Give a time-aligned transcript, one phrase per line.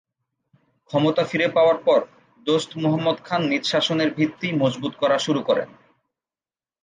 [0.89, 1.99] ক্ষমতা ফিরে পাওয়ার পর
[2.47, 5.69] দোস্ত মুহাম্মদ খান নিজ শাসনের ভিত্তি মজবুত করা শুরু করেন।